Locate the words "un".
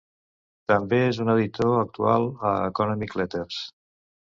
1.25-1.29